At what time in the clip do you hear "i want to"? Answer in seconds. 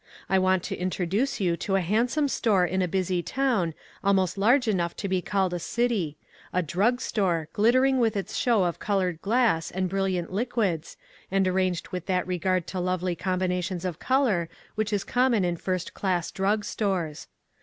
0.27-0.75